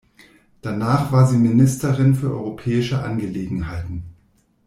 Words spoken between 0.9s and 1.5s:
war sie